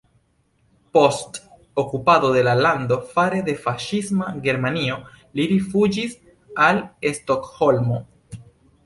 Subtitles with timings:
[0.97, 1.35] Post
[1.81, 4.97] okupado de la lando fare de faŝisma Germanio
[5.41, 6.17] li rifuĝis
[6.69, 6.81] al
[7.19, 8.01] Stokholmo.